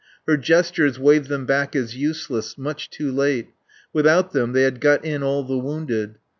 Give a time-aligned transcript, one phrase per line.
[0.25, 3.49] Her gestures waved them back as useless, much too late;
[3.93, 6.15] without them she had got in all the wounded.